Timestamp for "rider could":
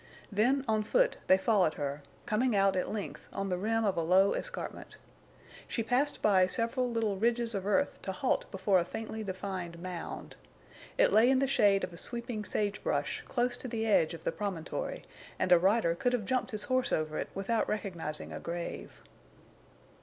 15.59-16.13